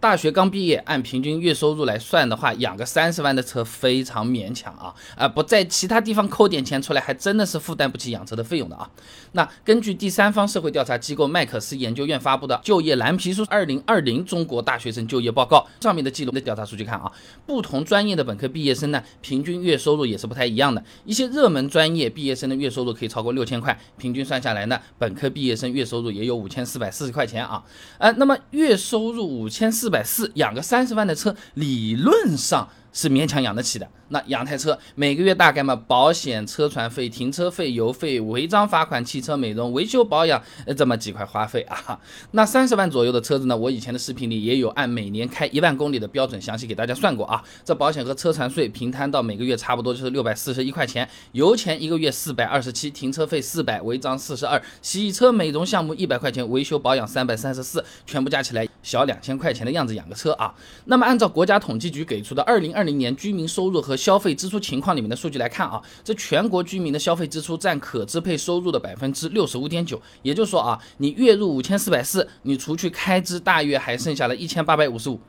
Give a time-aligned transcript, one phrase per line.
[0.00, 4.94] 大学刚毕业，按平均月收入来算的话，养个三十万的车非常勉强啊！
[5.14, 8.88] 啊，不在其他地方扣点钱出来，还真的是负担不起养车的费用的啊。
[9.32, 17.12] 那根据第三方社会调查机构麦克斯研究院发布的《就业蓝皮书：二零二零中国大学生就业报告》上面的记录的调查数据看啊，
[17.44, 20.82] 不同专业的本科毕业生呢，平均月收入也是不太一样的。
[21.04, 27.62] 一些热门专业毕业生的月收入可以超过六千块，平均算下来呢，本科毕业生月收入也有五千四百四十块钱啊。
[27.98, 29.89] 呃，那么月收入五千四。
[29.90, 32.68] 百四养个三十万的车，理论上。
[32.92, 33.88] 是勉强养得起的。
[34.08, 40.42] 那养台车，每个月大概嘛，保险、车船费、停车费、油费、违章罚款、汽车美容、维修保养，
[40.76, 41.96] 这么几块花费啊。
[42.32, 47.40] 那三十万左右的车子呢，我以前的视频里也有按每年开一万公里的标准详细给大家算过啊。
[47.64, 60.54] 这保险和车船税平摊到每个月差不多就是六百四十一块钱，油钱一个月四百二十七，停车费四百，违章四十二，洗车美容项目一百块钱，维修保养三百三十四，全部加起来小两千块钱的样子养个车啊。
[60.86, 75.20] 那么按照国家统计局给出的二零二零年居民收入和消费支出情况里面的数据来看啊，这全国居民的消费支出占可支配收入的百分之六十五点九，也就是说啊，你月入五千四百四，你除去开支，大约还剩下了一千八百五十五，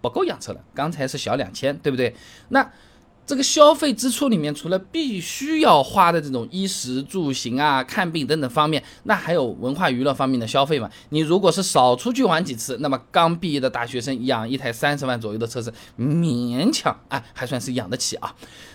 [0.00, 0.60] 不够养车了。
[0.74, 2.14] 刚才是小两千，对不对？
[2.48, 2.70] 那。
[3.28, 10.88] 这个消费支出里面，除了必须要花的这种衣食住行啊、看病等等方面，那还有文化娱乐方面的消费嘛？
[11.10, 18.34] 你如果是少出去玩几次，那么刚毕业的大学生养一台三十万左右的车子，勉强啊还算是养得起啊。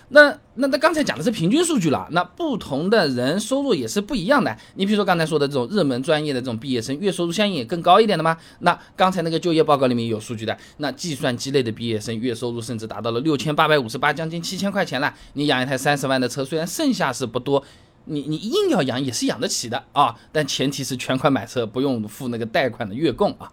[0.10, 4.56] 那那那刚才讲的是平均数据了，那不同的人收入也是不一样的。
[4.76, 8.38] 你比如说刚才说的这种热门专业的这种毕业生，月收入相应也更高一点的吗？
[8.60, 15.14] 那刚才那个就业报告里面有数据的，那计算机类的毕业生月收入甚至达到了六千八百五十八，将近七千块钱了。
[15.34, 17.64] 你养一台三十万的车，虽然剩下是不多，
[18.06, 23.50] 你你硬要养也是养得起的啊，但前提是全款买车，不用付那个贷款的月供啊。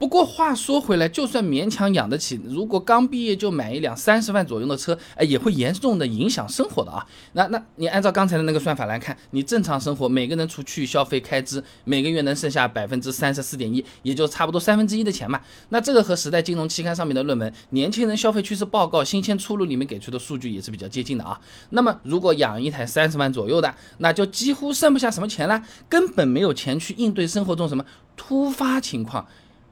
[0.00, 7.06] 不过话说回来，就算勉强养得起，如果刚毕业就买一辆三十万左右的车，哎，也会严重的影响生活的啊。
[7.34, 15.38] 那那你按照刚才的那个算法来看，你正常生活，每个人除去消费开支，每个月能剩下百分之三十四点一，也就差不多三分之一的钱嘛。
[15.68, 21.38] 那这个和时代金融期刊上面的论文《年轻人消费趋势报告：新鲜出炉》里面给出的数据也是比较接近的啊。
[21.68, 27.84] 那么如果养一台三十万左右的，那就几乎剩不下什么钱了，根本没有钱去应对生活中什么
[28.16, 29.26] 突发情况。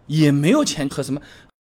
[0.09, 1.23] 也没有钱和什么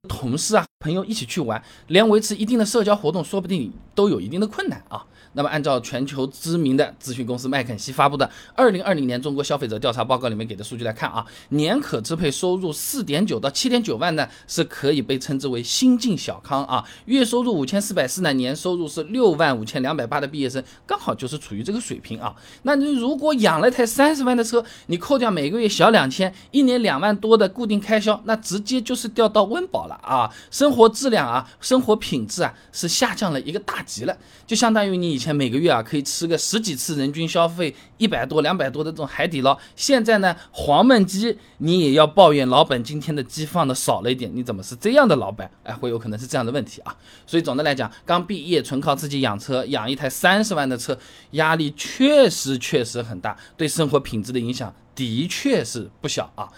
[0.09, 5.05] 同事啊朋友一起去玩，连维持一定的社交活动，说不定都有一定的困难啊。
[5.33, 16.83] 那么，按照全球知名的咨询公司麦肯锡发布的《二零二零年中国消费者调查报告》里面给的数据来看啊，年可支配收入四点九到七点九万呢，是可以被称之为新晋小康啊。
[17.05, 22.35] 月收入五千四百四呢，年收入是六万五千两百八的毕业生，刚好就是处于这个水平啊。
[22.63, 35.20] 那你如果养了台三十万的车，你扣掉每个月小两千，一年两万多的固定开销，那直接就是掉到温饱了啊，生活质量啊，生活品质啊，是下降了一个大级了，就相当于你。
[35.21, 45.47] 以前每个月啊可以吃个十几次，人均消费一百多、两百多的这种海底捞，现在呢黄焖鸡你也要抱怨老板今天的鸡放的少了一点，你怎么是这样的老板？
[45.61, 46.97] 哎，会有可能是这样的问题啊。
[47.27, 50.97] 所以总的来讲，刚毕业纯靠自己养车，养一台三十万的车，
[51.33, 56.49] 压力确实确实很大，对生活品质的影响的确是不小啊。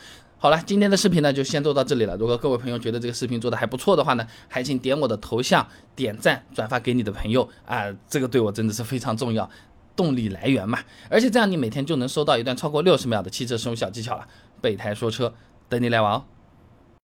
[0.43, 2.17] 好了，今天的视频呢就先做到这里了。
[2.17, 5.65] 如果各位朋友觉得这个视频做的还不错的话呢，还请点我的头像，
[5.95, 9.49] 点赞转发给你的朋友啊，这个对我真的是非常重要，
[9.95, 10.79] 动力来源嘛。
[11.09, 14.27] 而且这样你每天就能收到一段超过六十秒的汽车使用小技巧了。
[14.59, 15.33] 备胎说车，
[15.69, 16.25] 等你来玩哦。